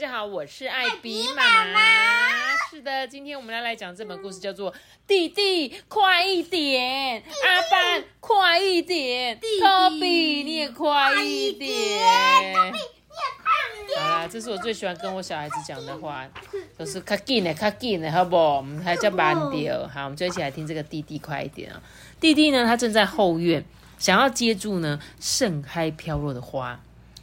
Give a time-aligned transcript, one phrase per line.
[0.00, 1.78] 家好，我是艾比妈妈。
[2.70, 4.72] 是的，今天我们要来讲这本故事，叫做
[5.06, 12.02] 《弟弟快一点》，阿班快一点，托比你也快一点。
[13.94, 16.26] 好啦，这是我最喜欢跟我小孩子讲的话，
[16.78, 18.56] 都是卡紧的，卡紧的，好不好？
[18.56, 19.70] 我们还叫慢点。
[19.86, 21.82] 好，我们就一起来听这个弟弟快一点啊！
[22.18, 23.62] 弟弟呢，他正在后院，
[23.98, 26.80] 想要接住呢盛开飘落的花。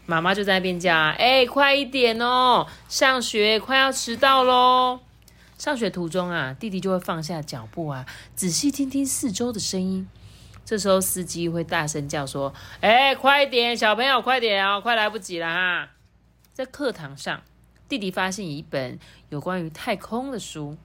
[0.08, 5.02] 妈妈就在那边叫：“哎、快一点哦，上学快要迟到喽！”
[5.60, 10.08] 上学途中啊，弟弟就会放下脚步啊，仔细听听四周的声音。
[10.64, 15.90] 这时候司机会大声叫说：“哎、快一点，小朋友，快点哦，快来不及了哈！”
[16.54, 17.42] 在课堂上，
[17.90, 18.98] 弟弟发现一本
[19.30, 20.78] 有关于太空的书，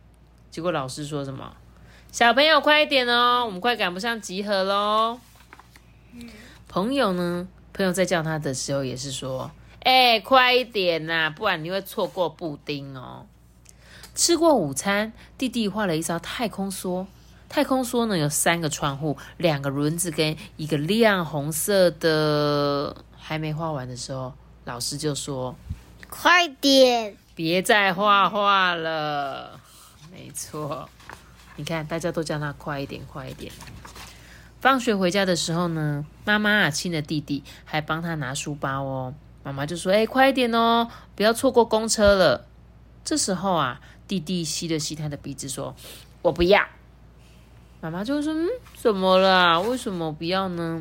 [0.51, 1.55] 结果老师说什么？
[2.11, 5.21] 小朋友快一点哦，我们快赶不上集合喽。
[6.69, 7.47] 朋友呢？
[7.73, 9.51] 朋友在叫他的时候也是说
[9.83, 13.27] ：“哎、快一点呐、不然你会错过布丁哦。”
[14.15, 17.07] 吃过午餐，弟弟画了一张太空梭。
[17.49, 22.97] 太空梭呢有三个窗户、两个轮子跟一个亮红色的。
[23.17, 24.33] 还没画完的时候，
[24.65, 25.55] 老师就说
[26.11, 27.17] ：“快点！
[27.35, 29.61] 别再画画了。”
[30.13, 30.89] 没错，
[31.57, 33.51] 你看大家都叫他快一点，快一点。
[34.63, 39.13] 放学回家的时候呢，妈妈啊亲了弟弟，还帮他拿书包哦。
[39.43, 42.47] 妈妈就说：“哎、快一点哦，不要错过公车了。”
[43.03, 45.75] 这时候啊，弟弟吸了吸他的鼻子，说
[46.23, 46.65] ：“我不要。”
[47.83, 49.61] 妈妈就说：“嗯，怎么了？
[49.63, 50.81] 为什么不要呢？”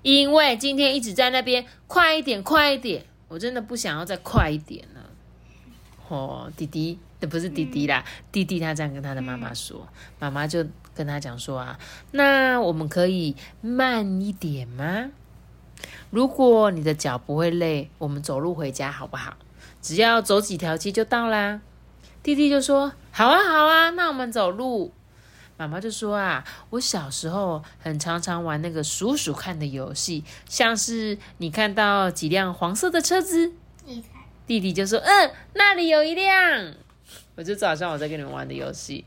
[0.00, 5.03] 因为今天一直在那边快一点，快一点，我真的不想要再快一点了。
[6.08, 9.86] 哦，弟弟，那不是弟弟啦，弟弟他这样跟他的妈妈说，
[10.18, 11.78] 妈妈就跟他讲说啊，
[12.12, 15.10] 那我们可以慢一点吗？
[16.10, 19.36] 如果你的脚不会累，我们走路回家好不好？
[19.82, 21.60] 只要走几条街就到啦。
[22.22, 24.92] 弟弟就说：“好啊，好啊，那我们走路。”
[25.58, 33.52] 妈妈就说：“啊，我小时候很常常玩那个数数看的游戏，像是你看到几辆黄色的车子，
[34.46, 36.74] 弟弟就说：“嗯，那里有一辆。”
[37.36, 39.04] 我就早上我在跟你们玩的游戏。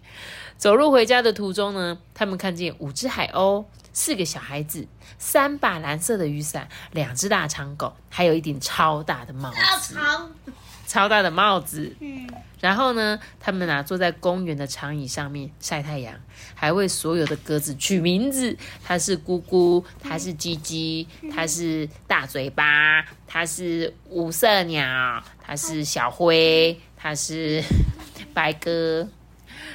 [0.57, 4.87] 走路回家的途中呢，他们看见五只海鸥、四个小孩子、
[5.17, 9.95] 三把蓝色的雨伞、两只大长狗，还有一顶超大的帽子。
[10.87, 11.95] 超大的帽子。
[11.99, 12.27] 嗯，
[12.59, 16.15] 然后呢，他们啊坐在公园的长椅上面晒太阳，
[16.55, 18.57] 还为所有的鸽子取名字。
[18.83, 27.61] 它是咕咕，它是鸡鸡，它是大嘴巴，它是五色鸟，它是小灰，它是
[28.33, 29.07] 白鸽。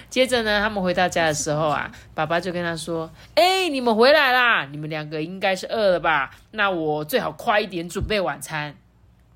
[0.09, 4.67] 接着呢，他们回到家的时候啊，爸爸就跟他说：“哎、你们回来啦！
[4.71, 6.31] 你们两个应该是饿了吧？
[6.51, 8.75] 那我最好快一点准备晚餐。”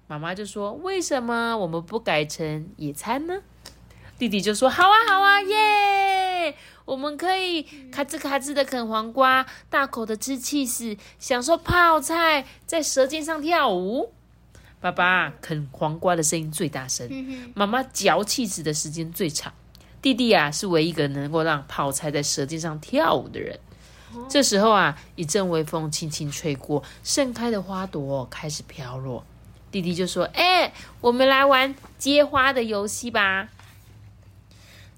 [0.08, 3.42] 妈妈就说：“为什么我们不改成野餐呢？”
[4.18, 6.54] 弟弟就说：“好啊，好啊，耶！
[6.84, 14.12] 我们可以咔吱咔吱的啃黄瓜，大口的吃气势，享受泡菜，在舌尖上跳舞。”
[14.80, 17.10] 爸爸啃黄瓜的声音最大声，
[17.54, 19.52] 妈妈嚼气子的时间最长。
[20.00, 23.58] 弟弟啊，是唯一一个能够让泡菜在舌尖上跳舞的人。
[24.28, 29.24] 这时候啊，一阵微风轻轻吹过，盛开的花朵开始飘落。
[29.76, 30.72] 弟弟就说：“哎、
[31.02, 33.48] 我们来玩接花的游戏吧。”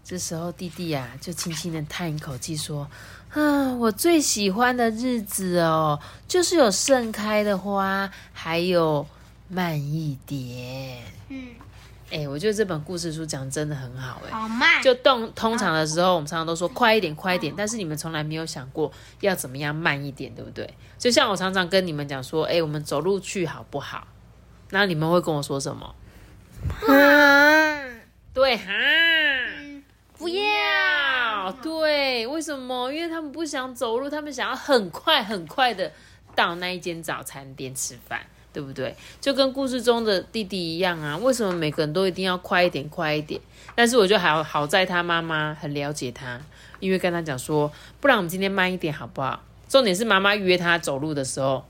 [0.04, 2.88] 这时候，弟弟啊，就轻轻的叹一口气说
[3.34, 9.04] ：“啊，我最喜欢的日子哦，就是有盛开的花，还有
[9.48, 11.48] 慢一点。”嗯，
[12.12, 14.30] 哎、我觉得这本故事书讲得真的很好、哎。
[14.30, 18.92] 好慢，就动通常的时候，我们常常都说快一点，快一点，但是你们从来没有想过
[19.22, 20.72] 要怎么样慢一点，对不对？
[20.96, 24.06] 就像我常常跟你们讲说，哎、我们走路去好不好？
[24.70, 25.94] 那你们会跟我说什么？
[26.86, 27.82] 啊，
[28.34, 28.64] 对哈，
[30.16, 32.92] 不要，对，为什么？
[32.92, 35.90] 因为他们不想走路，他们想要很快很快的
[36.34, 38.20] 到那一间早餐店吃饭，
[38.52, 38.94] 对不对？
[39.20, 41.16] 就跟故事中的弟弟一样啊。
[41.16, 43.40] 为什么每个人都一定要快一点，快一点？
[43.74, 46.40] 但是我觉得好好在他妈妈很了解他，
[46.80, 49.42] 因为跟他讲说，不然我们今天慢一点好不好？
[49.68, 51.64] 重点是妈妈约他走路的时候，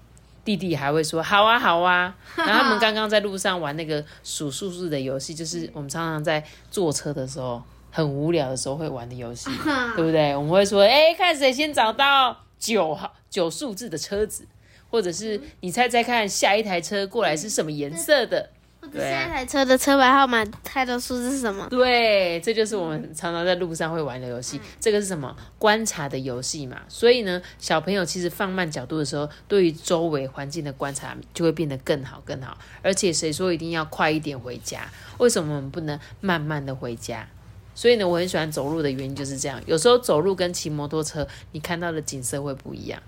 [0.49, 2.15] 弟弟弟还会说好啊好啊。
[2.37, 9.51] 然后他们刚刚在路上玩那个数数字的游戏，就是我们常常在坐车的时候很无聊的时候会玩的游戏，
[9.95, 10.35] 对不对？
[10.35, 14.47] 我们会说，哎，看谁先找到九号九数字的车子，
[14.91, 18.49] 或者是你猜猜看下一台车过来是什么颜色的。
[18.95, 21.67] 下一台车的车牌号码开的数字是什么？
[21.69, 24.61] 对，这就是我们常常在路上会玩的游戏。
[24.81, 25.37] 这个是什么？
[25.59, 26.79] 观察的游戏嘛。
[26.89, 32.57] 所以呢，小朋友其实放慢角度的时候，对于周围环境的观察就会变得更好更好。
[32.83, 34.89] 而且谁说一定要快一点回家？
[35.19, 37.29] 为什么我们不能慢慢的回家？
[37.75, 39.61] 所以呢，我很喜欢走路的原因就是这样。
[39.67, 43.01] 有时候走路跟骑摩托车，你看到的景色会不一样。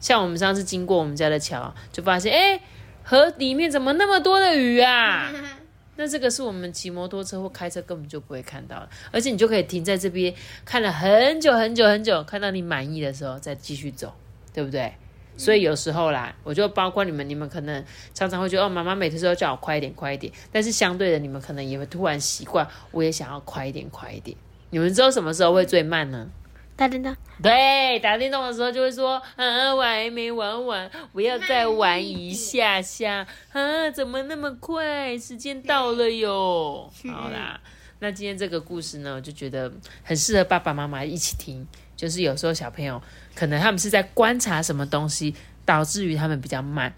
[0.00, 2.60] 像我们上次经过我们家的桥，就发现，哎。
[3.04, 5.30] 河里面怎么那么多的鱼啊？
[5.96, 10.34] 那这个是我们骑摩托车或开车根本就不会看到的，而且你就可以停在这边
[10.64, 14.12] 看了很久很久很久，看到你满意的时候再继续走，
[14.52, 14.92] 对不对？
[15.36, 24.36] 所以有时候啦，我就包括你们，你们可能常常会觉得哦，妈妈每次都叫我快一点快一点，但是相对的，你们可能也会突然习惯，我也想要快一点快一点。
[24.70, 26.28] 你们知道什么时候会最慢呢？
[26.76, 35.16] 打电动，对，打电动的时候就会说，啊，我还没玩完，我要再玩一下下，啊，怎么那么快？
[35.16, 36.90] 时间到了哟。
[37.12, 37.60] 好啦，
[38.00, 39.72] 那今天这个故事呢，我就觉得
[40.02, 41.66] 很适合爸爸妈妈一起听。
[41.96, 43.00] 就是有时候小朋友
[43.36, 45.32] 可能他们是在观察什么东西，
[45.64, 46.92] 导致于他们比较慢，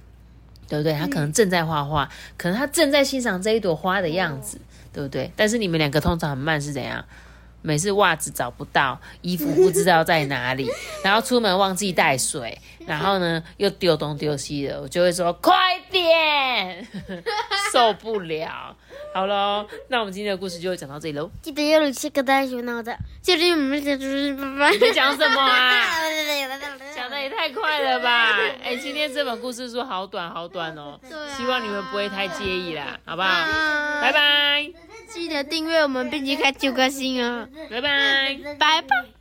[0.66, 0.94] 对不对？
[0.94, 2.08] 他可能正在画画，
[2.38, 4.58] 可能他正在欣赏这一朵花的样子，
[4.94, 5.30] 对不对？
[5.36, 7.04] 但是你们两个通常很慢是怎样？
[7.66, 10.70] 每次袜子找不到，衣服不知道在哪里，
[11.02, 15.52] 然后出门忘记带水，然后呢又丢东丢西的，我就会说快
[15.90, 16.86] 点，
[17.72, 18.76] 受不了。
[19.12, 21.28] 好喽，那我们今天的故事就会讲到这里喽。
[21.42, 24.70] 记得要录下个大熊脑的，就是我们讲就是爸爸。
[24.70, 25.84] 你在讲什么啊？
[26.94, 28.38] 讲的也太快了吧！
[28.62, 30.98] 哎，今天这本故事书好短好短哦，
[31.36, 33.28] 希望你们不会太介意啦，好不好？
[34.00, 34.85] 拜拜。
[35.08, 37.48] 记得订阅我们，并且开九颗星哦！
[37.70, 39.15] 拜拜，拜拜。